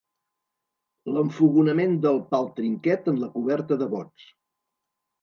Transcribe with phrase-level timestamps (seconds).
[1.17, 4.31] L'enfogonament del pal trinquet en la coberta de bots.